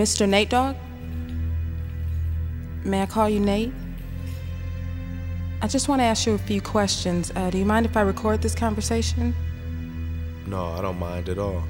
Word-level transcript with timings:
Mr. 0.00 0.26
Nate 0.26 0.48
Dogg? 0.48 0.76
May 2.86 3.02
I 3.02 3.06
call 3.06 3.28
you 3.28 3.38
Nate? 3.38 3.70
I 5.60 5.66
just 5.66 5.88
want 5.88 6.00
to 6.00 6.04
ask 6.04 6.26
you 6.26 6.32
a 6.32 6.38
few 6.38 6.62
questions. 6.62 7.30
Uh, 7.36 7.50
do 7.50 7.58
you 7.58 7.66
mind 7.66 7.84
if 7.84 7.94
I 7.98 8.00
record 8.00 8.40
this 8.40 8.54
conversation? 8.54 9.34
No, 10.46 10.68
I 10.68 10.80
don't 10.80 10.98
mind 10.98 11.28
at 11.28 11.36
all. 11.36 11.62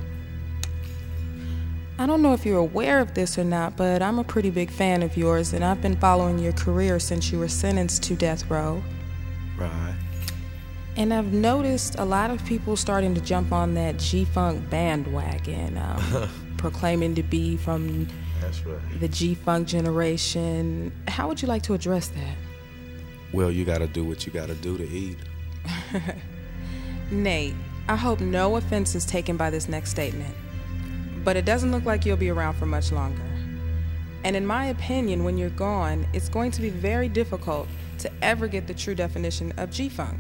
I 1.99 2.07
don't 2.07 2.23
know 2.23 2.33
if 2.33 2.47
you're 2.47 2.61
aware 2.61 3.01
of 3.01 3.15
this 3.15 3.37
or 3.37 3.43
not, 3.43 3.77
but 3.77 4.01
I'm 4.01 4.21
a 4.21 4.25
pretty 4.25 4.51
big 4.51 4.71
fan 4.71 5.03
of 5.03 5.17
yours, 5.17 5.53
and 5.53 5.65
I've 5.65 5.83
been 5.83 5.97
following 5.97 6.39
your 6.39 6.53
career 6.53 7.01
since 7.01 7.33
you 7.33 7.39
were 7.41 7.49
sentenced 7.49 8.05
to 8.05 8.15
death 8.15 8.49
row. 8.49 8.81
Right. 9.59 9.97
And 10.97 11.13
I've 11.13 11.33
noticed 11.33 11.97
a 11.99 12.05
lot 12.05 12.31
of 12.31 12.45
people 12.47 12.77
starting 12.77 13.13
to 13.17 13.21
jump 13.21 13.51
on 13.51 13.75
that 13.75 13.99
G 13.99 14.25
Funk 14.25 14.71
bandwagon, 14.71 15.79
um, 15.79 16.29
proclaiming 16.61 17.15
to 17.15 17.23
be 17.23 17.57
from 17.57 18.07
That's 18.41 18.65
right. 18.67 18.79
the 19.01 19.09
G 19.09 19.35
Funk 19.35 19.67
generation. 19.67 20.93
How 21.09 21.27
would 21.27 21.41
you 21.41 21.49
like 21.49 21.63
to 21.63 21.75
address 21.75 22.09
that? 22.09 22.37
Well, 23.33 23.51
you 23.51 23.65
gotta 23.65 23.87
do 23.87 24.05
what 24.05 24.27
you 24.27 24.33
gotta 24.33 24.55
do 24.55 24.77
to 24.77 24.87
eat. 24.89 25.17
Nate, 27.11 27.55
I 27.89 27.97
hope 27.97 28.21
no 28.21 28.57
offense 28.57 28.95
is 28.95 29.05
taken 29.07 29.37
by 29.37 29.51
this 29.51 29.69
next 29.69 29.91
statement, 29.91 30.35
but 31.25 31.37
it 31.37 31.45
doesn't 31.45 31.73
look 31.73 31.85
like 31.85 32.05
you'll 32.05 32.17
be 32.17 32.29
around 32.29 32.55
for 32.55 32.67
much 32.67 32.93
longer. 32.93 33.23
And 34.23 34.37
in 34.37 34.47
my 34.47 34.67
opinion, 34.67 35.25
when 35.25 35.39
you're 35.39 35.51
gone, 35.51 36.07
it's 36.13 36.29
going 36.29 36.51
to 36.53 36.61
be 36.61 36.69
very 36.69 37.09
difficult 37.09 37.69
to 37.99 38.11
ever 38.23 38.49
get 38.49 38.67
the 38.67 38.75
true 38.75 38.95
definition 38.95 39.53
of 39.57 39.71
G 39.71 39.89
Funk. 39.89 40.19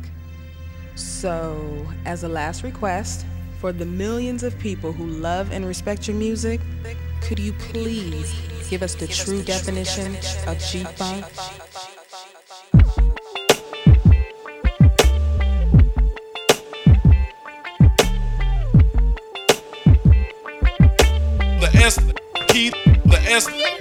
So, 0.95 1.87
as 2.07 2.25
a 2.25 2.29
last 2.29 2.63
request, 2.63 3.27
for 3.61 3.73
the 3.73 3.85
millions 3.85 4.43
of 4.43 4.59
people 4.59 4.91
who 4.91 5.07
love 5.07 5.53
and 5.53 5.67
respect 5.67 6.09
your 6.09 6.17
music, 6.17 6.63
could 7.21 7.39
you 7.39 7.53
please 7.53 8.35
give 8.71 8.83
us 8.83 8.95
the 8.95 9.07
true 9.07 9.43
definition 9.43 10.17
of 10.47 10.59
G 10.59 10.83
Funk? 10.85 11.27
The 21.61 21.71
S, 21.75 21.99
Keith, 22.49 22.75
the 23.05 23.21
S, 23.29 23.80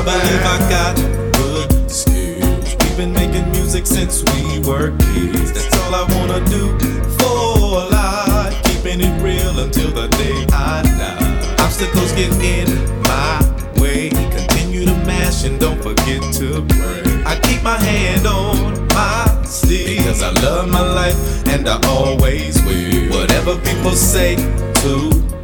I 0.00 0.02
believe 0.02 0.44
I 0.46 0.58
got 0.70 0.96
good 1.34 1.90
skills. 1.90 2.74
We've 2.80 2.96
been 2.96 3.12
making 3.12 3.50
music 3.50 3.86
since 3.86 4.24
we 4.32 4.58
were 4.60 4.96
kids. 5.12 5.52
That's 5.52 5.76
all 5.76 5.94
I 5.94 6.04
wanna 6.16 6.42
do 6.46 6.72
for 7.18 7.90
life. 7.90 8.62
Keeping 8.64 9.02
it 9.02 9.22
real 9.22 9.58
until 9.58 9.90
the 9.90 10.08
day 10.16 10.46
I 10.54 10.80
die. 10.84 11.62
Obstacles 11.62 12.12
get 12.12 12.32
in 12.42 12.68
my 13.02 13.44
way. 13.76 14.08
Continue 14.08 14.86
to 14.86 14.94
mash 15.04 15.44
and 15.44 15.60
don't 15.60 15.82
forget 15.82 16.22
to 16.32 16.64
pray. 16.68 17.22
I 17.26 17.38
keep 17.42 17.62
my 17.62 17.76
hand 17.76 18.26
on 18.26 18.88
my 18.94 19.44
stick 19.44 19.98
because 19.98 20.22
I 20.22 20.30
love 20.40 20.70
my 20.70 20.80
life 20.80 21.46
and 21.48 21.68
I 21.68 21.78
always 21.88 22.56
will. 22.64 23.10
Whatever 23.10 23.58
people 23.58 23.92
say 23.92 24.36
to 24.36 25.39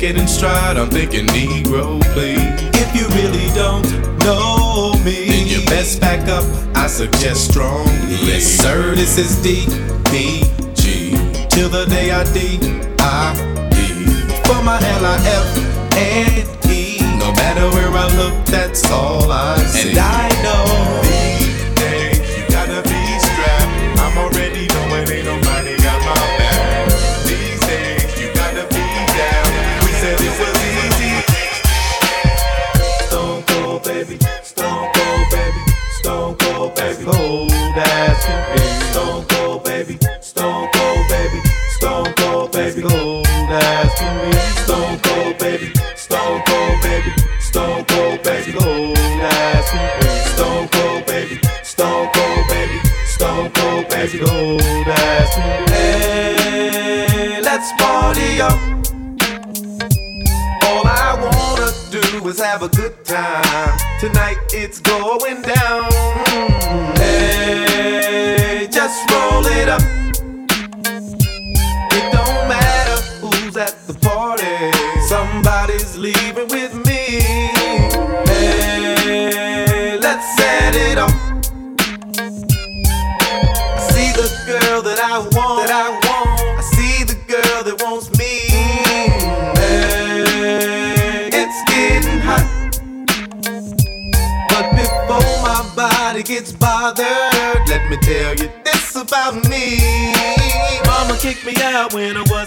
take 0.00 0.10
it 0.10 0.20
in 0.20 0.26
stride. 0.26 0.76
I'm 0.76 0.88
thinking 0.88 1.26
Negro, 1.26 2.00
please. 2.12 2.40
If 2.74 2.94
you 2.94 3.06
really 3.16 3.48
don't 3.54 3.84
know 4.20 4.94
me, 5.04 5.26
then 5.28 5.46
you 5.46 5.64
best 5.66 6.00
back 6.00 6.26
up. 6.28 6.44
I 6.74 6.86
suggest 6.86 7.50
strongly. 7.50 8.16
Yes, 8.22 8.44
sir, 8.44 8.94
this 8.94 9.18
is 9.18 9.42
D 9.42 9.66
P 10.10 10.42
G 10.74 11.10
till 11.48 11.68
the 11.68 11.86
day 11.86 12.10
I 12.10 12.24
D 12.32 12.58
I 12.98 13.34
E 13.76 14.04
for 14.46 14.62
my 14.62 14.78
L 14.80 15.04
I 15.04 15.16
F 15.26 15.96
and 15.96 16.70
E. 16.70 16.98
No 17.18 17.32
matter 17.32 17.68
where 17.74 17.90
I 17.90 18.06
look, 18.16 18.46
that's 18.46 18.90
all 18.90 19.30
I 19.30 19.58
see. 19.64 19.90
And 19.90 19.98
I 19.98 20.28
know 20.42 21.09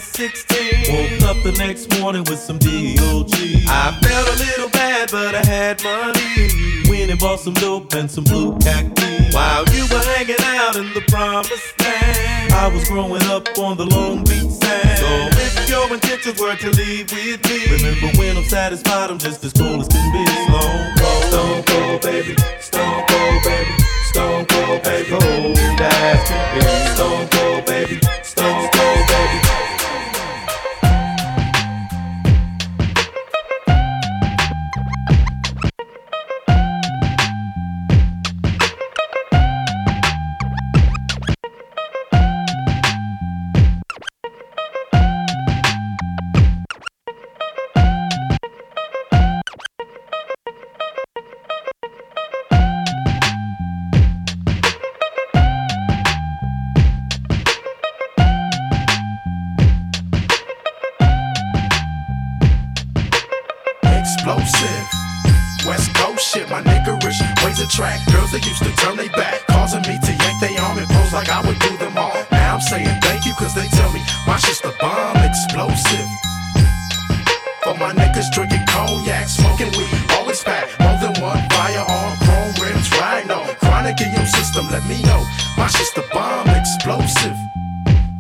16. 0.04 0.94
Woke 0.94 1.30
up 1.30 1.44
the 1.44 1.54
next 1.58 2.00
morning 2.00 2.24
with 2.26 2.40
some 2.40 2.58
DOG. 2.60 3.34
I 3.68 3.98
felt 4.02 4.28
a 4.28 4.38
little 4.38 4.70
bad, 4.70 5.12
but 5.12 5.36
I 5.36 5.44
had 5.46 5.84
money. 5.84 6.90
Went 6.90 7.12
and 7.12 7.20
bought 7.20 7.40
some 7.40 7.54
dope 7.56 7.94
and 7.94 8.10
some 8.10 8.24
blue 8.26 8.58
khaki. 8.60 9.32
While 9.32 9.66
you 9.70 9.88
were 9.92 10.04
hanging 10.16 10.42
out 10.42 10.76
in 10.76 10.94
the 10.94 11.02
promised 11.08 11.80
land. 11.80 12.54
I 12.54 12.68
was 12.68 12.88
growing 12.88 13.24
up 13.24 13.48
on 13.58 13.78
the 13.78 13.86
Long 13.86 14.24
Beach 14.24 14.52
sand. 14.52 15.00
So 15.00 15.10
if 15.42 15.70
your 15.70 15.92
intentions 15.94 16.40
were 16.40 16.56
to 16.56 16.70
leave 16.72 17.12
with 17.12 17.44
me, 17.50 17.66
Remember 17.76 18.18
when 18.20 18.38
I'm 18.38 18.46
satisfied, 18.46 19.10
I'm 19.10 19.18
just 19.18 19.44
as 19.44 19.54
cool 19.54 19.82
as 19.82 19.88
can 19.88 20.12
be. 20.14 20.24
Stone 20.48 20.94
cold. 20.98 21.24
Stone 21.26 21.64
cold, 21.64 22.02
baby. 22.02 22.36
Stone 22.60 23.04
cold, 23.10 23.44
baby. 23.44 23.76
Stone 24.12 24.46
cold, 24.46 24.84
baby. 24.84 25.10
Cold 25.10 25.58
as. 25.82 26.96
Stone 26.96 27.28
cold, 27.30 27.66
baby. 27.66 28.00
Stone 28.24 28.70
cold, 28.72 29.03
ways 67.64 67.74
attract 67.74 68.12
girls 68.12 68.32
that 68.32 68.46
used 68.46 68.64
to 68.64 68.72
turn 68.84 68.98
they 68.98 69.10
back, 69.10 69.46
causing 69.48 69.82
me 69.82 69.98
to 70.00 70.12
yank 70.12 70.40
they 70.40 70.56
arm 70.58 70.78
and 70.78 70.88
pose 70.88 71.14
like 71.14 71.30
I 71.30 71.46
would 71.46 71.60
do 71.60 71.78
them 71.78 71.98
all. 71.98 72.14
Now 72.32 72.56
I'm 72.56 72.62
saying 72.62 73.00
thank 73.02 73.26
you, 73.26 73.34
cause 73.34 73.54
they 73.56 73.68
tell 73.68 73.92
me 73.94 74.02
my 74.28 74.38
shit's 74.38 74.62
the 74.62 74.74
bomb, 74.80 75.18
explosive. 75.18 76.08
For 77.64 77.76
my 77.78 77.94
niggas 77.94 78.32
drinking 78.32 78.66
cognac, 78.68 79.28
smoking 79.30 79.72
weed, 79.78 79.94
always 80.12 80.44
pack 80.44 80.68
more 80.80 80.98
than 81.00 81.16
one 81.22 81.40
firearm, 81.50 82.18
chrome 82.20 82.54
rims, 82.60 82.92
rhino, 83.00 83.40
chronic 83.60 84.00
in 84.02 84.12
your 84.14 84.26
system, 84.26 84.68
let 84.70 84.86
me 84.86 85.02
know. 85.04 85.24
My 85.58 85.68
shit's 85.68 85.94
the 85.94 86.04
bomb, 86.12 86.50
explosive. 86.50 87.38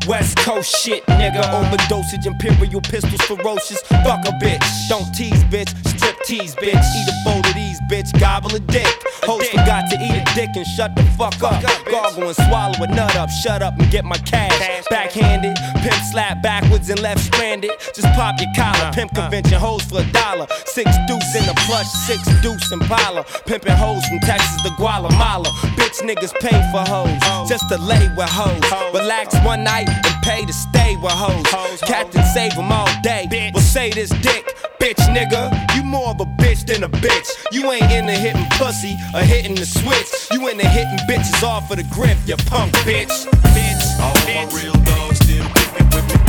West 0.07 0.37
Coast 0.39 0.75
shit, 0.83 1.05
nigga. 1.05 1.41
Overdosage, 1.41 2.25
imperial 2.25 2.81
pistols, 2.81 3.21
ferocious. 3.21 3.81
Fuck 4.03 4.25
a 4.27 4.31
bitch. 4.43 4.89
Don't 4.89 5.09
tease, 5.15 5.43
bitch. 5.45 5.69
Strip 5.87 6.19
tease, 6.23 6.55
bitch. 6.55 6.75
Eat 6.75 7.07
a 7.07 7.15
bowl 7.23 7.39
of 7.39 7.53
these, 7.53 7.79
bitch. 7.81 8.02
Gobble 8.23 8.55
a 8.55 8.59
dick. 8.59 8.87
Host 9.23 9.51
forgot 9.51 9.89
to 9.91 9.97
eat 9.99 10.15
a 10.15 10.23
dick 10.33 10.49
and 10.55 10.65
shut 10.65 10.95
the 10.95 11.03
fuck 11.19 11.43
up. 11.43 11.61
Gargle 11.91 12.23
and 12.31 12.35
swallow 12.47 12.79
a 12.79 12.87
nut 12.87 13.15
up. 13.17 13.29
Shut 13.29 13.61
up 13.61 13.77
and 13.77 13.91
get 13.91 14.05
my 14.05 14.15
cash. 14.19 14.55
Backhanded, 14.89 15.57
pimp 15.83 16.01
slap 16.09 16.41
backwards 16.41 16.89
and 16.89 17.01
left 17.01 17.19
stranded. 17.19 17.71
Just 17.93 18.07
pop 18.15 18.39
your 18.39 18.47
collar. 18.55 18.93
Pimp 18.93 19.13
convention 19.13 19.59
hoes 19.59 19.83
for 19.83 19.99
a 19.99 20.11
dollar. 20.13 20.47
Six 20.65 20.89
deuce 21.05 21.35
in 21.35 21.45
the 21.45 21.53
plush, 21.67 21.89
six 22.07 22.23
deuce 22.41 22.71
in 22.71 22.81
Impala. 22.81 23.25
Pimping 23.45 23.75
hoes 23.75 24.05
from 24.05 24.19
Texas 24.19 24.61
to 24.63 24.71
Guatemala. 24.77 25.49
Bitch 25.75 25.99
niggas 26.07 26.33
pay 26.39 26.57
for 26.71 26.83
hoes. 26.87 27.49
Just 27.49 27.67
to 27.67 27.77
lay 27.77 28.07
with 28.15 28.29
hoes. 28.29 28.63
Relax 28.93 29.35
one 29.43 29.65
night 29.65 29.89
and 29.89 30.23
pay 30.23 30.45
to 30.45 30.53
stay 30.53 30.95
with 30.95 31.11
hoes. 31.11 31.81
Captain 31.81 32.23
save 32.33 32.55
them 32.55 32.71
all 32.71 32.87
day. 33.01 33.27
Well, 33.53 33.61
say 33.61 33.91
this 33.91 34.09
dick, 34.21 34.55
bitch 34.79 35.03
nigga. 35.11 35.51
You 35.75 35.83
more 35.83 36.11
of 36.11 36.21
a 36.21 36.25
than 36.61 36.83
a 36.83 36.89
bitch. 36.89 37.29
You 37.51 37.71
ain't 37.71 37.91
into 37.91 38.11
hitting 38.11 38.45
pussy 38.51 38.95
or 39.15 39.21
hitting 39.21 39.55
the 39.55 39.65
switch. 39.65 40.09
You 40.31 40.47
into 40.47 40.67
hitting 40.67 40.99
bitches 41.09 41.41
off 41.41 41.71
of 41.71 41.77
the 41.77 41.83
grip, 41.85 42.17
you 42.27 42.35
punk 42.45 42.73
bitch. 42.85 43.25
Bitch, 43.55 43.99
All 43.99 44.13
my 44.27 44.45
real 44.53 44.73
dogs. 44.85 46.22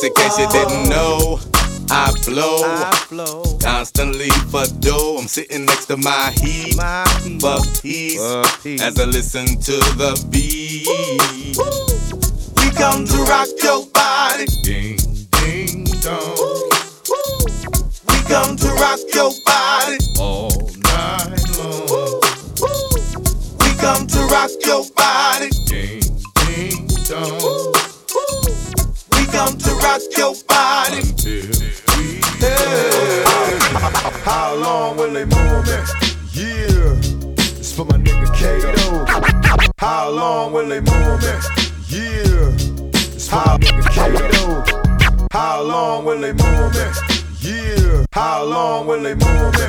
Just 0.00 0.16
in 0.16 0.22
case 0.24 0.38
you 0.38 0.48
didn't 0.48 0.88
know, 0.88 1.38
I 1.90 2.10
flow. 2.22 3.58
Constantly 3.58 4.30
for 4.50 4.64
dough. 4.80 5.18
I'm 5.20 5.28
sitting 5.28 5.66
next 5.66 5.86
to 5.86 5.98
my 5.98 6.32
heat. 6.40 6.72
For 7.38 7.60
peace. 7.82 8.18
As 8.80 8.98
I 8.98 9.04
listen 9.04 9.46
to 9.46 9.76
the 10.00 10.16
beat. 10.30 10.88
We 12.56 12.70
come 12.70 13.04
to 13.04 13.16
rock 13.24 13.48
your 13.62 13.84
body. 13.88 14.46
Ding, 14.64 14.96
ding, 15.32 15.84
dong. 16.00 16.70
We 18.08 18.22
come 18.24 18.56
to 18.56 18.68
rock 18.80 19.00
your 19.12 19.32
body. 19.44 19.98
All 20.18 20.48
night 20.80 21.44
long. 21.58 22.20
We 23.60 23.74
come 23.76 24.06
to 24.06 24.18
rock 24.32 24.50
your 24.64 24.88
body. 24.96 25.50
Ding, 25.68 26.00
ding, 26.46 26.88
dong. 27.06 27.69
Come 29.40 29.56
to 29.56 29.70
rock 29.76 30.02
your 30.18 30.34
body. 30.46 31.00
How 34.22 34.54
long 34.54 34.98
will 34.98 35.10
they 35.14 35.24
move 35.24 35.64
me? 35.64 35.78
Yeah, 36.34 36.92
it's 37.58 37.72
for 37.72 37.86
my 37.86 37.96
nigga 37.96 38.28
Kato. 38.36 39.06
How 39.78 40.10
long 40.10 40.52
will 40.52 40.68
they 40.68 40.80
move 40.80 41.22
me? 41.22 41.32
Yeah, 41.88 42.52
it's 43.16 43.28
for 43.30 43.36
my 43.36 43.56
nigga 43.56 43.82
Kato. 43.94 44.62
How 45.32 45.62
long 45.62 46.04
will 46.04 46.20
they 46.20 46.34
move 46.34 46.74
me? 46.74 46.84
Yeah, 47.40 48.04
how 48.12 48.44
long 48.44 48.86
will 48.86 49.02
they 49.02 49.14
move 49.14 49.54
me? 49.54 49.66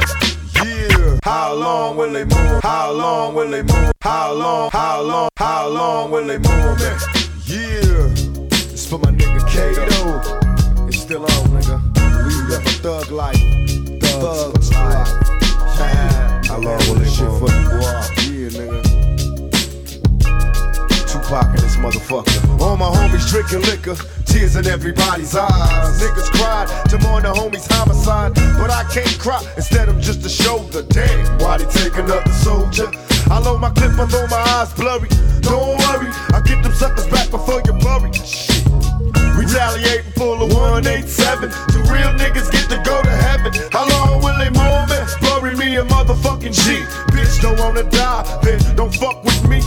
Yeah, 0.66 1.18
how 1.24 1.54
long 1.54 1.96
will 1.96 2.12
they 2.12 2.26
move? 2.26 2.62
How 2.62 2.92
long 2.92 3.36
will 3.36 3.50
they 3.50 3.62
move? 3.62 3.94
How 4.02 4.34
long? 4.34 4.70
How 4.70 5.02
long? 5.02 5.30
How 5.38 5.70
long 5.70 6.12
will 6.12 6.28
they 6.28 6.40
move 6.40 6.78
me? 6.78 6.92
Yeah, 7.46 8.21
Kato. 9.52 10.22
It's 10.88 11.00
still 11.00 11.24
on, 11.24 11.48
nigga. 11.52 11.78
We 12.26 12.34
live 12.50 12.66
a 12.66 12.70
thug 12.80 13.12
life. 13.12 13.36
Thug 14.00 14.56
life. 14.72 15.12
How 16.48 16.58
long 16.58 16.80
will 16.88 16.96
they 16.96 17.10
shit 17.10 17.28
for 17.36 17.52
you, 17.52 17.64
boy? 17.68 17.92
Yeah, 18.32 18.50
nigga. 18.56 18.80
Tupac 21.06 21.48
and 21.48 21.60
this 21.60 21.76
motherfucker. 21.76 22.62
All 22.62 22.78
my 22.78 22.86
homies 22.86 23.30
drinking 23.30 23.64
liquor, 23.70 23.96
tears 24.26 24.56
in 24.56 24.68
everybody's 24.68 25.36
eyes. 25.36 26.02
Niggas 26.02 26.32
cried 26.32 26.68
to 26.90 26.98
mourn 27.00 27.24
the 27.24 27.34
homies' 27.34 27.68
homicide, 27.70 28.34
but 28.58 28.72
I 28.72 28.86
can't 28.94 29.20
cry. 29.20 29.44
Instead, 29.58 29.90
I'm 29.90 30.00
just 30.00 30.26
a 30.26 30.30
shoulder. 30.30 30.82
Damn, 30.84 31.40
why 31.40 31.58
they 31.58 31.66
take 31.66 31.98
another 31.98 32.32
soldier? 32.32 32.90
I 33.30 33.40
load 33.40 33.60
my 33.60 33.70
clip, 33.72 34.00
although 34.00 34.28
my 34.28 34.42
eyes 34.56 34.74
blurry. 34.74 35.10
Don't 35.42 35.78
worry, 35.78 36.08
I 36.32 36.42
get 36.46 36.64
them 36.64 36.72
suckers 36.72 37.08
back 37.08 37.30
before 37.30 37.62
you 37.66 37.74
bury. 37.74 38.14
Shit. 38.14 38.81
Retaliate 39.52 40.06
and 40.06 40.16
pull 40.16 40.42
a 40.42 40.48
187. 40.48 41.52
Two 41.52 41.84
real 41.92 42.16
niggas 42.16 42.50
get 42.56 42.72
to 42.72 42.80
go 42.88 43.04
to 43.04 43.10
heaven. 43.10 43.52
How 43.70 43.84
long 43.84 44.24
will 44.24 44.38
they 44.40 44.48
move 44.48 44.88
me? 44.88 44.96
Bury 45.20 45.58
me 45.60 45.76
a 45.76 45.84
motherfucking 45.84 46.56
G. 46.56 46.80
Bitch, 47.12 47.42
don't 47.42 47.60
wanna 47.60 47.84
die, 47.84 48.24
then 48.44 48.60
don't 48.78 48.96
fuck 48.96 49.22
with 49.26 49.44
me. 49.50 49.60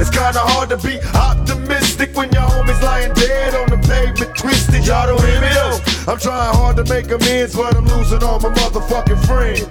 It's 0.00 0.08
kinda 0.08 0.40
hard 0.40 0.70
to 0.70 0.78
be 0.78 0.96
optimistic 1.12 2.16
when 2.16 2.32
your 2.32 2.48
homies 2.48 2.80
lying 2.80 3.12
dead 3.12 3.54
on 3.54 3.68
the 3.68 3.76
pavement, 3.86 4.34
twisted. 4.38 4.86
Y'all 4.86 5.06
don't 5.06 5.20
hear 5.20 5.40
me 5.42 5.52
though. 5.52 5.80
I'm 6.10 6.18
trying 6.18 6.56
hard 6.56 6.76
to 6.76 6.84
make 6.84 7.10
amends, 7.10 7.54
but 7.54 7.76
I'm 7.76 7.84
losing 7.84 8.22
all 8.22 8.40
my 8.40 8.48
motherfucking 8.48 9.20
friends. 9.26 9.68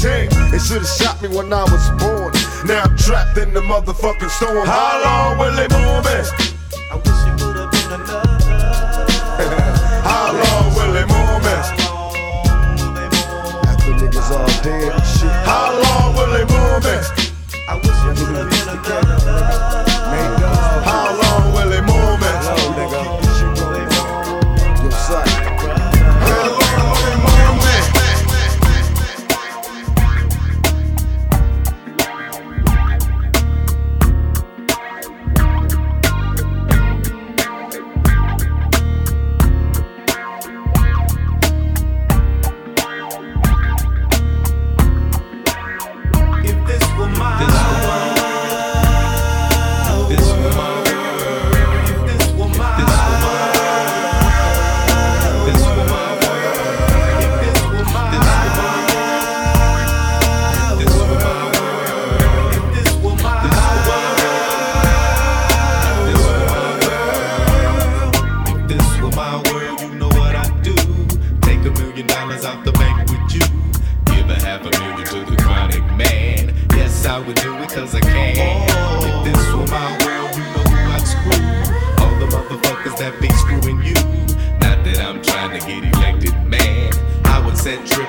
Damn, 0.00 0.30
they 0.52 0.58
should've 0.60 0.86
shot 0.86 1.20
me 1.20 1.34
when 1.34 1.52
I 1.52 1.64
was 1.64 1.84
born. 1.98 2.30
Now 2.64 2.84
I'm 2.84 2.96
trapped 2.96 3.38
in 3.38 3.54
the 3.54 3.60
motherfucking 3.60 4.30
storm. 4.30 4.68
How 4.68 5.02
long 5.02 5.38
will 5.38 5.56
they 5.56 5.66
move 5.66 6.04
me? 6.06 6.20
How 6.90 8.29
dead 14.62 15.06
shit. 15.06 15.30
How 15.46 15.80
long 15.82 16.16
will 16.16 16.32
they 16.32 16.44
move 16.44 16.84
me? 16.84 17.19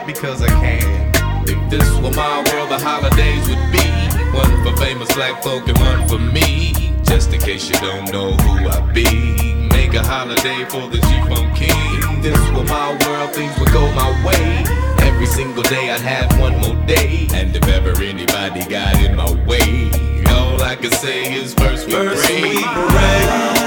Because 0.05 0.41
I 0.41 0.48
can. 0.48 1.12
If 1.48 1.70
this 1.70 1.88
were 1.98 2.12
my 2.12 2.43
world, 2.51 2.70
the 2.70 2.79
holidays 2.79 3.48
would 3.50 3.72
be 3.72 3.88
one 4.36 4.63
for 4.63 4.75
famous 4.81 5.12
black 5.15 5.43
folk 5.43 5.67
and 5.67 5.77
one 5.79 6.08
for 6.08 6.17
me. 6.20 6.74
Just 7.03 7.34
in 7.34 7.41
case 7.41 7.70
you 7.70 7.75
don't 7.75 8.12
know 8.12 8.31
who 8.34 8.67
I 8.70 8.79
be, 8.93 9.67
make 9.70 9.93
a 9.93 10.03
holiday 10.03 10.63
for 10.65 10.88
the 10.88 10.98
G-Funk 10.98 11.55
King. 11.55 11.72
If 11.74 12.24
this 12.24 12.39
were 12.51 12.63
my 12.65 12.98
world, 13.05 13.34
things 13.34 13.58
would 13.60 13.72
go 13.72 13.91
my 13.93 14.10
way. 14.25 14.63
Every 15.05 15.25
single 15.25 15.63
day 15.63 15.91
I'd 15.91 16.01
have 16.01 16.39
one 16.39 16.58
more 16.62 16.86
day. 16.86 17.27
And 17.34 17.55
if 17.55 17.67
ever 17.67 17.91
anybody 18.01 18.63
got 18.70 19.01
in 19.03 19.15
my 19.15 19.31
way, 19.46 19.91
all 20.29 20.62
I 20.62 20.75
can 20.79 20.91
say 20.91 21.34
is 21.34 21.53
first 21.53 21.88
we 21.88 21.93
First 21.93 22.25
pray. 22.25 22.41
we 22.41 22.63
pray. 22.63 23.61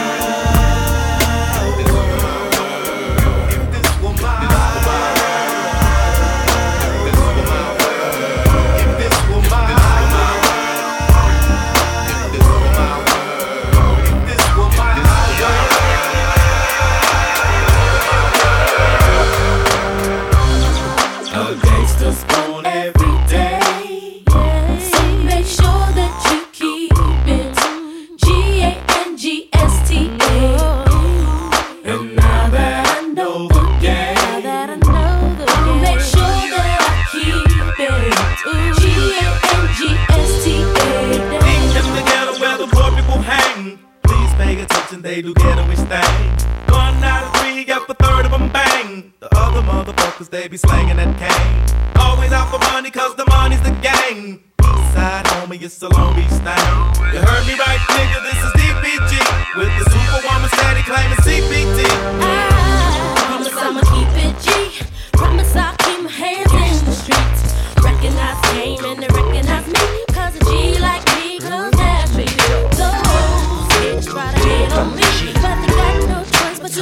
They 45.15 45.23
do 45.23 45.33
ghettoish 45.35 45.85
things. 45.87 46.43
One 46.73 46.99
out 47.05 47.23
of 47.23 47.41
three, 47.41 47.65
up 47.71 47.89
a 47.89 47.95
third 47.95 48.27
of 48.27 48.33
them 48.33 48.51
bang. 48.51 49.13
The 49.21 49.29
other 49.37 49.63
motherfuckers, 49.63 50.29
they 50.29 50.49
be 50.49 50.57
slanging 50.57 50.97
that 50.97 51.15
cane. 51.23 51.57
Always 52.01 52.33
out 52.33 52.51
for 52.51 52.59
money, 52.73 52.91
cause 52.91 53.15
the 53.15 53.25
money's 53.27 53.63
the 53.63 53.71
game. 53.79 54.43
Eastside, 54.59 55.23
homie, 55.31 55.63
it's 55.63 55.81
a 55.83 55.89
Long 55.89 56.17
Beach 56.17 56.35
thing. 56.43 56.67
You 57.15 57.21
heard 57.31 57.47
me 57.47 57.55
right, 57.55 57.83
nigga, 57.95 58.19
this 58.27 58.41
is 58.43 58.53
DPG. 58.59 59.13
With 59.57 59.73
the 59.79 59.85
superwoman 59.95 60.51
steady 60.59 60.83
claiming 60.83 61.21
CPT. 61.23 61.79
Ah, 62.19 63.15
promise 63.29 63.55
I'ma 63.55 63.83
keep 63.95 64.11
it 64.19 64.35
G. 64.43 64.85
Promise 65.13 65.55
I'll 65.55 65.84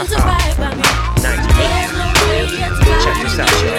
Check 0.03 0.17
this 3.23 3.38
out, 3.38 3.49
y'all. 3.62 3.79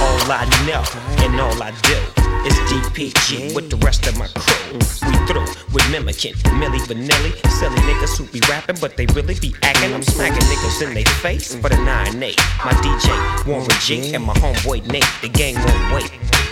All 0.00 0.32
I 0.32 0.48
know 0.66 0.82
and 1.22 1.38
all 1.38 1.62
I 1.62 1.72
do 1.82 2.21
DPG 2.92 3.54
with 3.54 3.70
the 3.70 3.76
rest 3.78 4.06
of 4.06 4.18
my 4.18 4.26
crew. 4.26 4.78
We 5.08 5.26
through 5.26 5.46
with 5.72 5.90
mimicking 5.90 6.34
Milli 6.60 6.78
Vanilli. 6.80 7.32
Silly 7.48 7.76
niggas 7.88 8.18
who 8.18 8.26
be 8.26 8.40
rapping, 8.48 8.76
but 8.80 8.96
they 8.96 9.06
really 9.06 9.34
be 9.34 9.54
acting. 9.62 9.94
I'm 9.94 10.02
smacking 10.02 10.42
niggas 10.42 10.86
in 10.86 10.94
their 10.94 11.04
face 11.04 11.54
for 11.54 11.68
the 11.68 11.76
9 11.76 12.22
8. 12.22 12.36
My 12.64 12.72
DJ 12.84 13.46
Warren 13.46 13.68
G 13.80 14.14
and 14.14 14.24
my 14.24 14.34
homeboy 14.34 14.86
Nate. 14.92 15.06
The 15.22 15.28
gang 15.28 15.54
won't 15.54 15.94
wait. 15.94 16.10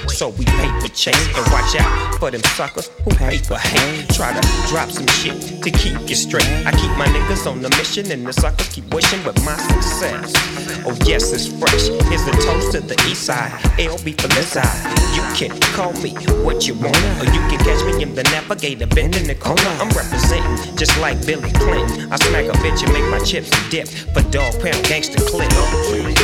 So 0.08 0.30
we 0.30 0.44
paper 0.44 0.88
chase 0.88 1.36
and 1.36 1.52
watch 1.52 1.76
out 1.76 2.18
for 2.18 2.30
them 2.30 2.42
suckers 2.56 2.88
who 3.04 3.10
paper 3.10 3.56
hate. 3.56 4.08
Try 4.10 4.32
to 4.32 4.68
drop 4.68 4.90
some 4.90 5.06
shit 5.06 5.62
to 5.62 5.70
keep 5.70 6.08
you 6.08 6.16
straight. 6.16 6.48
I 6.66 6.72
keep 6.72 6.90
my 6.96 7.06
niggas 7.06 7.50
on 7.50 7.62
the 7.62 7.68
mission 7.70 8.10
and 8.10 8.26
the 8.26 8.32
suckers 8.32 8.68
keep 8.68 8.92
wishing 8.92 9.22
with 9.24 9.42
my 9.44 9.56
success. 9.56 10.32
Oh 10.84 10.96
yes, 11.04 11.32
it's 11.32 11.46
fresh. 11.46 11.88
Here's 12.08 12.26
a 12.26 12.32
toast 12.42 12.72
to 12.72 12.80
the 12.80 12.94
east 13.08 13.24
side. 13.24 13.52
LB 13.78 14.20
for 14.20 14.28
the 14.28 14.42
side. 14.42 15.00
You 15.14 15.22
can 15.36 15.58
call 15.74 15.92
me 16.02 16.14
what 16.44 16.66
you 16.66 16.74
want, 16.74 16.96
or 17.20 17.24
you 17.24 17.40
can 17.48 17.58
catch 17.58 17.84
me 17.84 18.02
in 18.02 18.14
the 18.14 18.22
navigator 18.24 18.86
bend 18.86 19.16
in 19.16 19.26
the 19.26 19.34
corner. 19.34 19.62
I'm 19.80 19.88
representing 19.90 20.76
just 20.76 20.98
like 21.00 21.24
Billy 21.26 21.50
Clinton. 21.52 22.12
I 22.12 22.16
smack 22.16 22.46
a 22.46 22.52
bitch 22.58 22.82
and 22.84 22.92
make 22.92 23.08
my 23.10 23.18
chips 23.20 23.50
dip. 23.70 23.88
For 23.88 24.22
Dogg 24.30 24.60
Pound 24.60 24.84
gangster 24.86 25.20
clip. 25.24 25.50
Me 25.90 26.14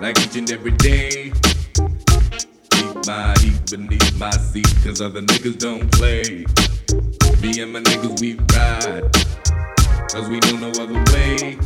like 0.00 0.18
each 0.20 0.36
and 0.36 0.50
every 0.50 0.70
day. 0.72 1.32
Keep 2.70 3.06
my 3.06 3.34
heat 3.40 3.70
beneath 3.70 4.18
my 4.18 4.30
seat, 4.30 4.72
cause 4.84 5.00
other 5.00 5.20
niggas 5.22 5.58
don't 5.58 5.90
play. 5.92 6.44
Me 7.42 7.60
and 7.60 7.72
my 7.72 7.80
niggas, 7.80 8.20
we 8.20 8.34
ride, 8.54 9.12
cause 10.10 10.28
we 10.28 10.38
know 10.40 10.68
no 10.68 10.70
other 10.80 11.02
way. 11.12 11.58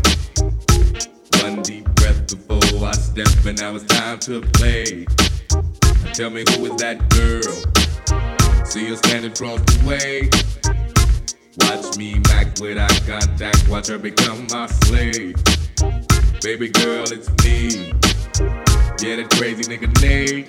One 1.42 1.62
deep 1.62 1.84
breath 1.96 2.26
before 2.28 2.88
I 2.88 2.92
step, 2.92 3.28
and 3.44 3.60
now 3.60 3.74
it's 3.74 3.84
time 3.84 4.18
to 4.20 4.40
play. 4.40 5.06
Now 5.50 6.12
tell 6.12 6.30
me 6.30 6.44
who 6.50 6.66
is 6.66 6.76
that 6.76 7.08
girl? 7.10 8.64
See 8.64 8.88
her 8.88 8.96
standing 8.96 9.32
across 9.32 9.60
the 9.60 9.86
way. 9.86 10.30
Watch 11.58 11.98
me 11.98 12.18
back 12.20 12.58
with 12.60 12.78
eye 12.78 13.00
contact, 13.06 13.68
watch 13.68 13.88
her 13.88 13.98
become 13.98 14.46
my 14.50 14.66
slave. 14.66 15.36
Baby 16.40 16.70
girl, 16.70 17.04
it's 17.12 17.28
me. 17.44 17.92
Yeah, 19.02 19.16
that 19.16 19.30
crazy 19.30 19.64
nigga 19.64 19.90
Nate. 20.00 20.48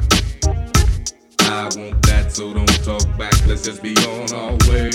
I 1.50 1.64
want 1.76 2.04
that, 2.04 2.32
so 2.32 2.54
don't 2.54 2.68
talk 2.84 3.02
back, 3.18 3.34
let's 3.48 3.64
just 3.64 3.82
be 3.82 3.96
on 3.96 4.32
our 4.32 4.52
way. 4.70 4.92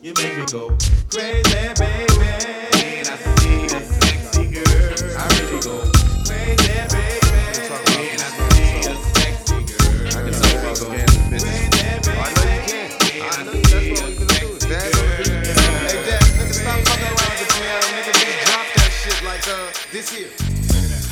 You 0.00 0.14
make 0.14 0.38
me 0.38 0.46
go 0.50 0.74
crazy, 1.10 1.74
baby. 1.76 2.75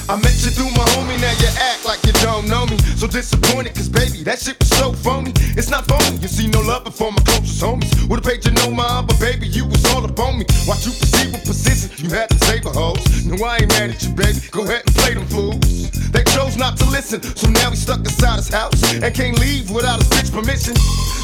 I 0.06 0.16
met 0.20 0.36
you 0.44 0.52
through 0.52 0.68
my 0.76 0.84
homie, 0.92 1.16
now 1.16 1.32
you 1.40 1.48
act 1.56 1.86
like 1.86 2.04
you 2.04 2.12
don't 2.20 2.46
know 2.46 2.66
me. 2.66 2.76
So 3.00 3.06
disappointed, 3.06 3.74
cause 3.74 3.88
baby, 3.88 4.22
that 4.24 4.38
shit 4.38 4.58
was 4.60 4.68
so 4.68 4.92
phony. 4.92 5.32
It's 5.56 5.70
not 5.70 5.88
phony, 5.88 6.20
you 6.20 6.28
see 6.28 6.46
no 6.48 6.60
love 6.60 6.84
before 6.84 7.10
my 7.10 7.22
closest 7.24 7.62
homies. 7.62 7.88
Would've 8.08 8.24
paid 8.24 8.44
you 8.44 8.52
no 8.52 8.70
mind, 8.70 9.08
but 9.08 9.18
baby, 9.18 9.48
you 9.48 9.64
was 9.64 9.82
all 9.94 10.04
up 10.04 10.18
on 10.20 10.38
me. 10.38 10.44
Watch 10.68 10.84
you 10.84 10.92
proceed 10.92 11.32
with 11.32 11.44
precision, 11.48 11.88
you 11.96 12.12
had 12.12 12.28
to 12.28 12.38
save 12.44 12.66
a 12.66 12.70
hoes. 12.70 13.00
No, 13.24 13.42
I 13.44 13.64
ain't 13.64 13.72
mad 13.72 13.96
at 13.96 14.02
you, 14.04 14.12
baby, 14.12 14.40
go 14.50 14.64
ahead 14.64 14.84
and 14.84 14.94
play 14.94 15.14
them 15.14 15.24
fools. 15.26 15.90
They 16.12 16.22
chose 16.36 16.56
not 16.56 16.76
to 16.78 16.86
listen, 16.92 17.22
so 17.22 17.48
now 17.48 17.70
we 17.70 17.76
stuck 17.76 18.00
inside 18.00 18.36
his 18.36 18.52
house 18.52 18.76
and 18.92 19.08
can't 19.14 19.38
leave 19.40 19.70
without 19.70 20.04
his 20.04 20.08
bitch 20.12 20.28
permission. 20.28 20.76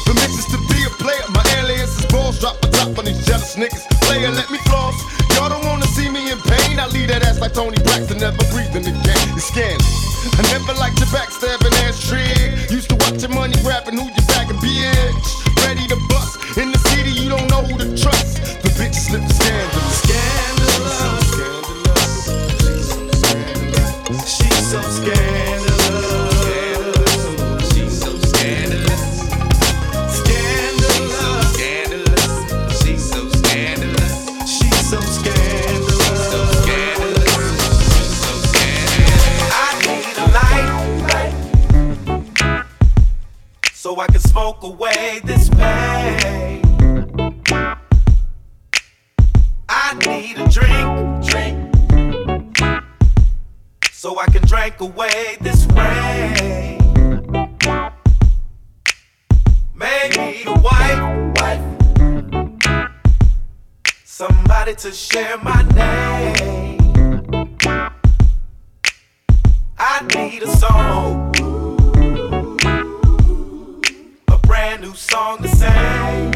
Permissions 0.09 0.49
to 0.49 0.57
be 0.73 0.81
a 0.89 0.91
player, 0.97 1.21
my 1.29 1.45
alias 1.61 2.01
is 2.01 2.05
balls. 2.09 2.39
Drop 2.41 2.59
the 2.61 2.67
top 2.73 2.97
on 2.97 3.05
these 3.05 3.23
jealous 3.27 3.55
niggas. 3.55 3.85
Player, 4.01 4.31
let 4.31 4.49
me 4.49 4.57
floss. 4.65 5.20
Toni 7.53 7.77
Braxton, 7.83 8.19
never 8.19 8.37
breathing 8.51 8.85
again. 8.87 9.27
It's 9.35 9.45
scandalous. 9.45 10.39
I 10.39 10.41
never 10.53 10.73
liked 10.79 10.99
your 10.99 11.07
backstabbing 11.07 11.73
ass 11.83 12.07
trick. 12.07 12.69
Used 12.71 12.89
to 12.89 12.95
watch 12.95 13.21
your 13.21 13.31
money 13.31 13.55
grabbing 13.61 13.97
who 13.97 14.05
you 14.05 14.27
back 14.27 14.49
and 14.49 14.59
bitch. 14.59 15.40
Away 54.81 55.37
this 55.41 55.65
rain. 55.75 56.79
Maybe 59.75 60.43
a 60.47 60.53
wife, 60.59 61.01
wife, 61.39 61.63
somebody 64.03 64.73
to 64.75 64.91
share 64.91 65.37
my 65.37 65.61
name. 65.75 66.79
I 69.77 70.01
need 70.15 70.41
a 70.43 70.47
song, 70.57 71.31
a 74.27 74.37
brand 74.39 74.81
new 74.81 74.95
song 74.95 75.43
to 75.43 75.47
sing. 75.47 76.31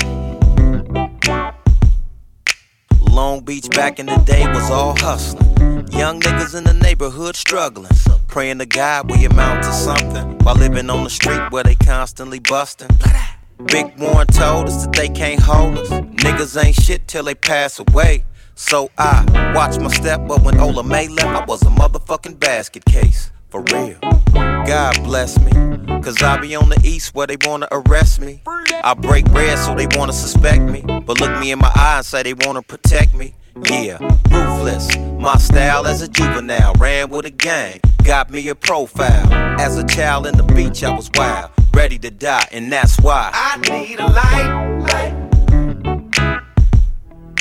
Long 3.10 3.44
Beach 3.44 3.70
back 3.72 4.00
in 4.00 4.06
the 4.06 4.18
day 4.18 4.46
was 4.48 4.70
all 4.70 4.96
hustling. 5.00 5.65
Young 5.98 6.20
niggas 6.20 6.56
in 6.58 6.66
the 6.66 6.74
neighborhood 6.74 7.38
struggling. 7.38 7.92
Praying 8.28 8.60
to 8.60 8.66
God 8.66 9.10
we 9.10 9.24
amount 9.24 9.64
to 9.64 9.72
something 9.72 10.38
while 10.40 10.56
living 10.56 10.90
on 10.90 11.06
the 11.06 11.10
street 11.10 11.42
where 11.52 11.64
they 11.64 11.76
constantly 11.76 12.40
busting. 12.40 12.90
Big 13.68 13.98
Warren 13.98 14.28
told 14.28 14.68
us 14.68 14.86
that 14.86 14.94
they 14.94 15.08
can't 15.08 15.40
hold 15.40 15.78
us. 15.78 15.90
Niggas 15.90 16.62
ain't 16.62 16.76
shit 16.76 17.08
till 17.08 17.24
they 17.24 17.34
pass 17.34 17.80
away. 17.80 18.26
So 18.56 18.92
I 18.98 19.24
watch 19.56 19.80
my 19.80 19.88
step, 19.88 20.28
but 20.28 20.44
when 20.44 20.60
Ola 20.60 20.84
May 20.84 21.08
left, 21.08 21.28
I 21.28 21.46
was 21.46 21.62
a 21.62 21.70
motherfucking 21.70 22.42
basket 22.42 22.84
case. 22.84 23.32
For 23.50 23.62
real. 23.62 23.98
God 24.34 25.02
bless 25.06 25.40
me. 25.40 25.52
Cause 26.02 26.22
I 26.22 26.38
be 26.42 26.56
on 26.56 26.68
the 26.68 26.82
east 26.84 27.16
where 27.16 27.26
they 27.26 27.38
wanna 27.46 27.70
arrest 27.72 28.20
me. 28.20 28.42
I 28.84 28.94
break 28.96 29.26
bread 29.32 29.58
so 29.60 29.74
they 29.74 29.88
wanna 29.98 30.12
suspect 30.12 30.62
me. 30.62 30.82
But 30.82 31.22
look 31.22 31.40
me 31.40 31.52
in 31.52 31.60
my 31.60 31.72
eye 31.74 31.98
and 31.98 32.06
say 32.06 32.22
they 32.24 32.34
wanna 32.34 32.64
protect 32.64 33.16
me. 33.16 33.34
Yeah, 33.64 33.98
ruthless. 34.32 34.98
My 34.98 35.38
style 35.38 35.88
as 35.88 36.02
a 36.02 36.10
juvenile. 36.10 36.74
Ran 36.74 37.10
with 37.10 37.26
a 37.26 37.30
gang. 37.30 37.80
Got 38.04 38.30
me 38.30 38.50
a 38.50 38.56
profile. 38.56 39.34
As 39.60 39.78
a 39.78 39.86
child 39.86 40.28
in 40.28 40.36
the 40.36 40.44
beach, 40.44 40.84
I 40.84 40.94
was 40.94 41.10
wild. 41.16 41.52
Ready 41.74 41.98
to 42.00 42.12
die, 42.12 42.48
and 42.52 42.70
that's 42.72 43.00
why. 43.00 43.32
I 43.34 43.58
need 43.70 44.00
a 44.00 44.08
light, 44.08 44.76
light, 44.92 45.16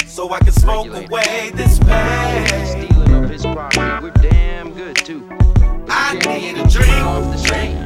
so 0.07 0.33
I 0.33 0.39
can 0.39 0.53
smoke 0.53 0.87
away 0.87 1.51
this 1.55 1.81
pain. 1.81 2.47
Stealing 2.67 3.25
of 3.25 3.29
his 3.29 3.43
property, 3.43 3.81
we're 4.01 4.31
damn 4.31 4.73
good 4.73 4.97
too. 4.97 5.29
I 5.89 6.15
need 6.15 6.59
a 6.59 6.69
drink, 6.69 6.93
Off 6.93 7.25
the 7.33 7.39
street. 7.39 7.77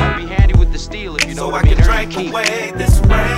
I'll 0.00 0.20
be 0.20 0.26
handy 0.26 0.54
with 0.58 0.72
the 0.72 0.78
steel 0.78 1.14
if 1.16 1.24
you 1.24 1.34
know 1.34 1.46
so 1.46 1.50
what 1.50 1.64
I 1.64 1.70
I 1.70 1.74
can 1.74 1.84
drink 1.84 2.30
away 2.30 2.72
this 2.74 2.98
rain. 3.06 3.37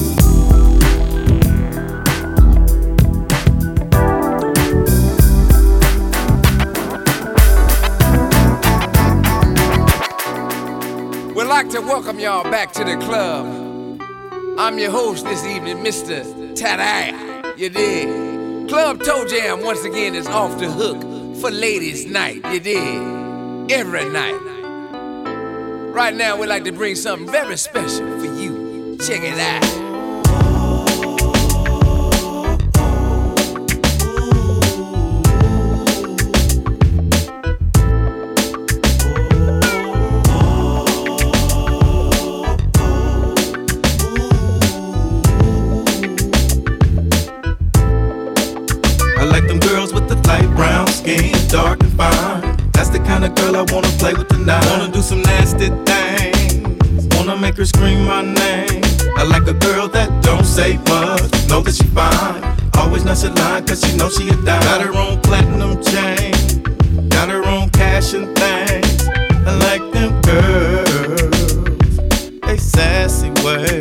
To 11.71 11.79
welcome 11.79 12.19
y'all 12.19 12.43
back 12.51 12.73
to 12.73 12.83
the 12.83 12.97
club. 12.97 13.45
I'm 14.59 14.77
your 14.77 14.91
host 14.91 15.23
this 15.23 15.45
evening, 15.45 15.77
Mr. 15.77 16.25
Tadai. 16.53 17.57
You 17.57 17.69
dig? 17.69 18.67
Club 18.67 19.01
Toe 19.01 19.25
Jam 19.25 19.63
once 19.63 19.85
again 19.85 20.13
is 20.13 20.27
off 20.27 20.59
the 20.59 20.69
hook 20.69 21.01
for 21.37 21.49
ladies' 21.49 22.05
night. 22.05 22.45
You 22.51 22.59
dig? 22.59 23.71
Every 23.71 24.09
night. 24.09 24.35
Right 25.93 26.13
now, 26.13 26.35
we'd 26.35 26.47
like 26.47 26.65
to 26.65 26.73
bring 26.73 26.95
something 26.95 27.31
very 27.31 27.55
special 27.55 28.19
for 28.19 28.25
you. 28.25 28.97
Check 28.99 29.21
it 29.23 29.39
out. 29.39 29.80
Dark 51.49 51.81
and 51.83 51.93
fine. 51.93 52.57
That's 52.71 52.89
the 52.89 52.99
kind 52.99 53.25
of 53.25 53.35
girl 53.35 53.55
I 53.55 53.63
wanna 53.73 53.91
play 53.99 54.13
with 54.13 54.29
tonight. 54.29 54.65
Wanna 54.69 54.91
do 54.91 55.01
some 55.01 55.21
nasty 55.21 55.69
things, 55.89 57.07
wanna 57.15 57.35
make 57.37 57.57
her 57.57 57.65
scream 57.65 58.05
my 58.05 58.21
name. 58.21 58.81
I 59.17 59.23
like 59.23 59.47
a 59.47 59.53
girl 59.53 59.87
that 59.89 60.09
don't 60.23 60.45
say 60.45 60.77
much, 60.87 61.31
know 61.49 61.61
that 61.61 61.75
she 61.75 61.83
fine. 61.93 62.41
Always 62.77 63.03
nice 63.03 63.23
at 63.23 63.35
line, 63.37 63.65
cause 63.65 63.81
she 63.83 63.95
know 63.97 64.09
she 64.09 64.29
a 64.29 64.35
dime. 64.47 64.61
Got 64.61 64.81
her 64.81 64.93
own 64.95 65.19
platinum 65.21 65.81
chain, 65.83 66.33
got 67.09 67.29
her 67.29 67.43
own 67.45 67.69
cash 67.69 68.13
and 68.13 68.27
things. 68.37 69.07
I 69.45 69.51
like 69.67 69.83
them 69.91 70.21
girls, 70.21 71.97
they 72.41 72.57
sassy 72.57 73.29
ways, 73.43 73.80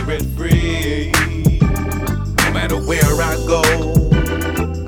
spirit 0.00 0.22
free. 0.36 1.12
No 2.44 2.52
matter 2.52 2.76
where 2.76 3.02
I 3.04 3.36
go, 3.46 3.62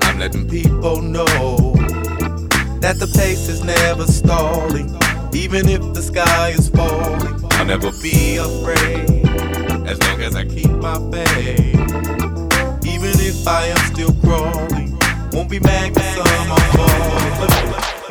I'm 0.03 0.19
letting 0.19 0.47
people 0.49 1.01
know. 1.01 1.73
that 2.81 2.99
the 2.99 3.07
pace 3.07 3.47
is 3.47 3.63
never 3.63 4.05
stalling. 4.05 4.89
Even 5.33 5.69
if 5.69 5.81
the 5.93 6.01
sky 6.01 6.49
is 6.49 6.69
falling, 6.69 7.45
I'll 7.51 7.65
never 7.65 7.91
be 8.01 8.37
afraid. 8.37 9.27
As 9.87 10.01
long 10.03 10.21
as 10.21 10.35
I 10.35 10.45
keep 10.45 10.71
my 10.71 10.97
faith. 11.11 11.75
Even 12.85 13.13
if 13.19 13.47
I 13.47 13.65
am 13.67 13.93
still 13.93 14.13
crawling, 14.21 14.97
won't 15.31 15.49
be 15.49 15.59
mad 15.59 15.95
cause 15.95 16.17
are 16.17 18.02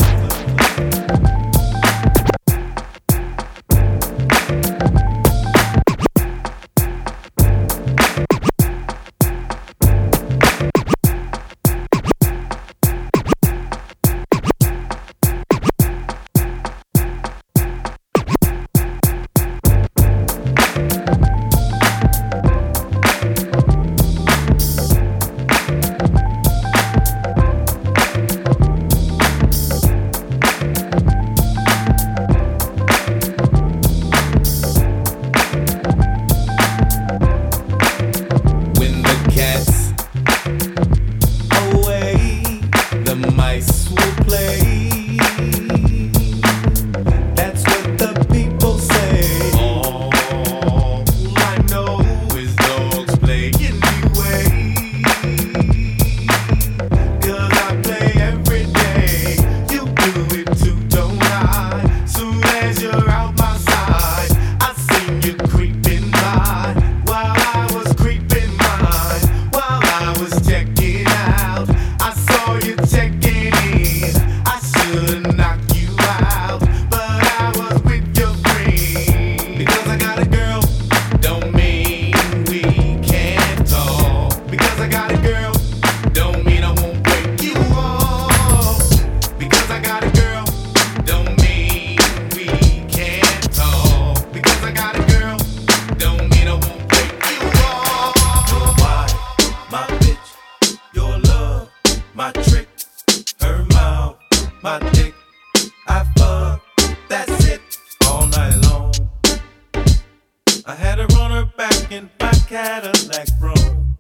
her 111.43 111.53
back 111.57 111.91
in 111.91 112.09
my 112.21 112.33
Cadillac 112.49 113.29
room. 113.41 113.99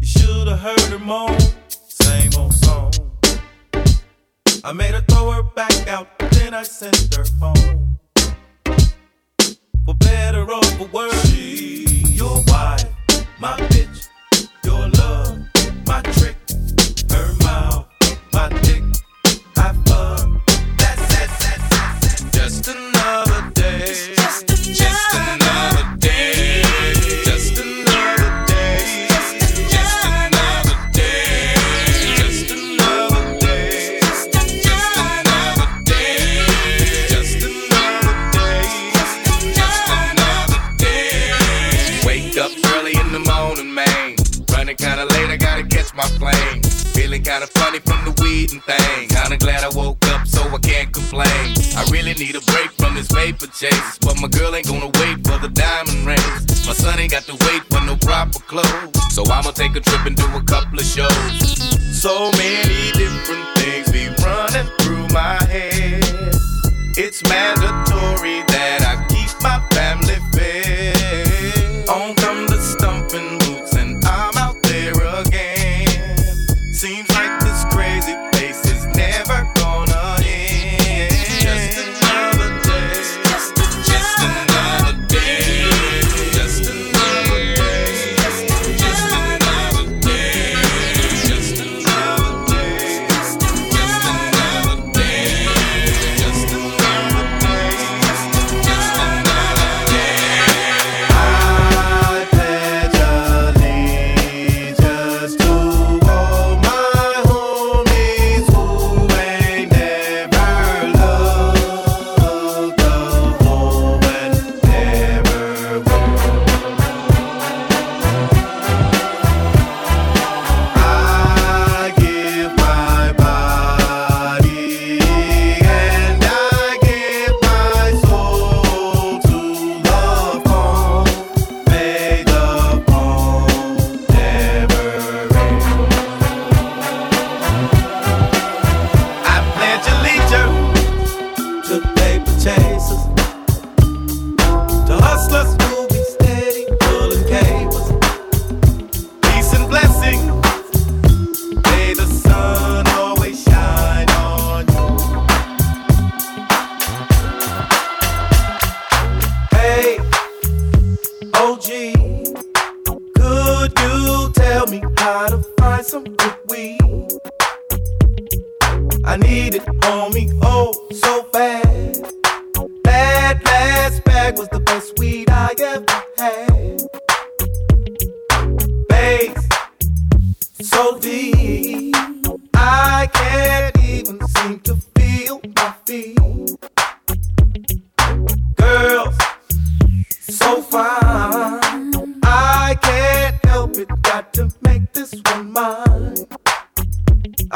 You 0.00 0.06
should've 0.06 0.58
heard 0.58 0.80
her 0.80 0.98
moan, 0.98 1.38
same 1.68 2.30
old 2.36 2.52
song. 2.52 2.92
I 4.64 4.72
made 4.72 4.94
her 4.94 5.00
throw 5.08 5.30
her 5.30 5.42
back 5.42 5.88
out, 5.88 6.08
then 6.32 6.52
I 6.52 6.62
sent 6.62 7.14
her 7.14 7.24
home. 7.40 7.98
For 9.86 9.94
better 9.94 10.50
or 10.50 10.62
for 10.78 10.88
worse, 10.88 11.30
she, 11.30 12.04
your 12.20 12.42
wife, 12.48 12.84
my 13.40 13.56
bitch, 13.70 14.08
your 14.64 14.88
love, 15.00 15.38
my 15.86 16.02
trick, 16.16 16.36
her 17.10 17.34
mouth, 17.44 17.86
my 18.32 18.48
dick. 18.62 18.82
I 19.56 19.72
fuck, 19.86 20.28
that's 20.76 21.06
it, 21.22 21.30
that's 21.40 22.22
it. 22.22 22.32
Just 22.32 22.68
another 22.68 23.25
kinda 47.26 47.48
funny 47.58 47.80
from 47.80 48.04
the 48.04 48.14
weed 48.22 48.52
and 48.52 48.62
thing. 48.62 49.08
Kinda 49.08 49.36
glad 49.36 49.64
I 49.64 49.68
woke 49.70 49.98
up 50.14 50.28
so 50.28 50.40
I 50.42 50.58
can't 50.58 50.92
complain. 50.92 51.54
I 51.76 51.82
really 51.90 52.14
need 52.14 52.36
a 52.36 52.40
break 52.52 52.70
from 52.78 52.94
this 52.94 53.08
paper 53.08 53.48
chase. 53.48 53.98
But 54.00 54.20
my 54.20 54.28
girl 54.28 54.54
ain't 54.54 54.68
gonna 54.68 54.92
wait 55.00 55.26
for 55.26 55.36
the 55.42 55.48
diamond 55.48 56.06
rings. 56.06 56.66
My 56.66 56.72
son 56.72 57.00
ain't 57.00 57.10
got 57.10 57.24
to 57.26 57.34
wait 57.46 57.62
for 57.68 57.80
no 57.80 57.96
proper 57.96 58.38
clothes. 58.46 58.94
So 59.10 59.24
I'ma 59.24 59.50
take 59.50 59.74
a 59.74 59.80
trip 59.80 60.06
and 60.06 60.14
do 60.14 60.26
a 60.36 60.42
couple 60.44 60.78
of 60.78 60.86
shows. 60.86 61.58
So 61.90 62.30
many 62.38 62.75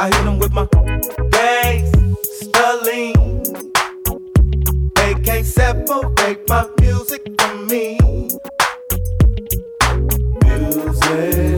I 0.01 0.07
hit 0.07 0.27
'em 0.27 0.39
with 0.39 0.55
my 0.55 0.65
gangsta 0.65 1.29
They 4.95 5.13
can't 5.27 5.45
separate 5.45 6.49
my 6.49 6.67
music 6.81 7.21
from 7.39 7.67
me. 7.67 7.99
Music 10.43 11.50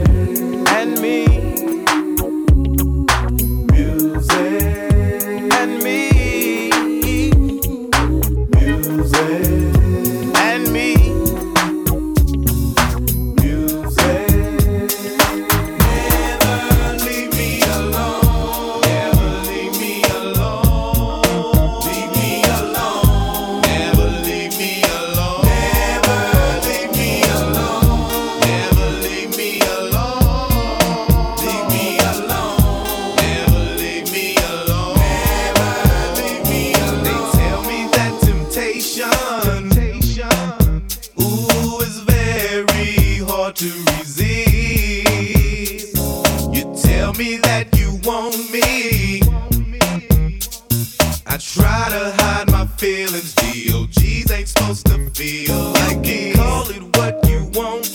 feel 55.23 55.71
like 55.71 56.05
it. 56.05 56.35
Call 56.35 56.69
it 56.69 56.97
what 56.97 57.29
you 57.29 57.49
want 57.53 57.92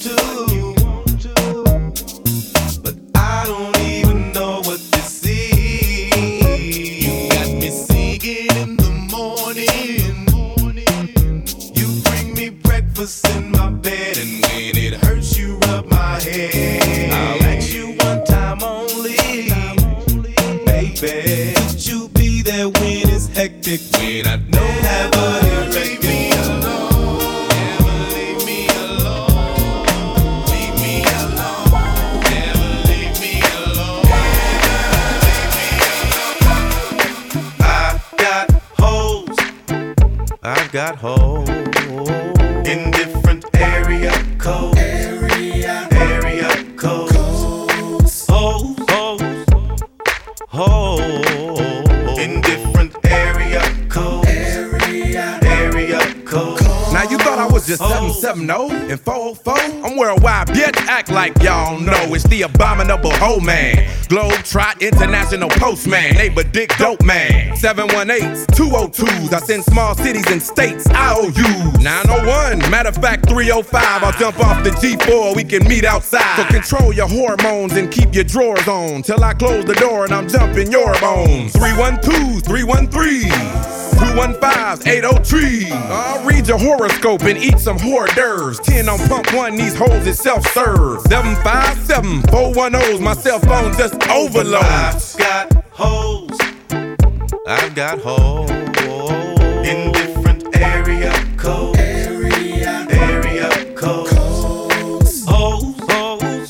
abominable 62.42 63.12
hoe 63.18 63.40
man. 63.40 63.84
Globe 64.08 64.37
Trot 64.48 64.80
International 64.80 65.50
Postman. 65.50 66.14
Neighbor 66.14 66.42
Dick 66.42 66.74
Dope 66.78 67.02
Man. 67.02 67.54
718s, 67.54 68.46
202s. 68.46 69.30
I 69.34 69.40
send 69.40 69.62
small 69.62 69.94
cities 69.94 70.24
and 70.30 70.40
states 70.40 70.86
IOUs. 70.88 71.78
901, 71.82 72.70
matter 72.70 72.88
of 72.88 72.96
fact, 72.96 73.28
305. 73.28 74.02
I'll 74.02 74.12
jump 74.12 74.40
off 74.40 74.64
the 74.64 74.70
G4. 74.70 75.36
We 75.36 75.44
can 75.44 75.68
meet 75.68 75.84
outside. 75.84 76.36
So 76.36 76.44
control 76.44 76.94
your 76.94 77.08
hormones 77.08 77.74
and 77.74 77.92
keep 77.92 78.14
your 78.14 78.24
drawers 78.24 78.66
on. 78.66 79.02
Till 79.02 79.22
I 79.22 79.34
close 79.34 79.66
the 79.66 79.74
door 79.74 80.06
and 80.06 80.14
I'm 80.14 80.26
jumping 80.26 80.72
your 80.72 80.98
bones. 80.98 81.52
312, 81.52 82.42
313. 82.42 83.78
215s, 83.98 84.86
803. 84.86 85.70
I'll 85.72 86.24
read 86.24 86.46
your 86.46 86.58
horoscope 86.58 87.22
and 87.22 87.36
eat 87.36 87.58
some 87.58 87.78
hors 87.78 88.06
d'oeuvres. 88.14 88.60
10 88.60 88.88
on 88.88 88.98
pump 89.08 89.32
one, 89.34 89.56
these 89.56 89.74
hoes 89.76 90.06
is 90.06 90.18
self 90.18 90.46
serve. 90.52 91.00
757 91.02 92.22
410's, 92.22 93.00
my 93.00 93.14
cell 93.14 93.40
phone 93.40 93.72
just 93.76 93.94
overloads. 94.38 95.16
I've 95.16 95.18
got 95.18 95.64
holes. 95.70 96.38
I've 97.46 97.74
got 97.74 97.98
holes 98.00 98.50
in 99.66 99.92
different 99.92 100.56
area 100.56 101.12
codes. 101.36 101.78
Area, 101.78 102.86
area 102.90 103.74
codes. 103.74 104.12
Holes, 105.24 105.78
holes, 105.88 106.48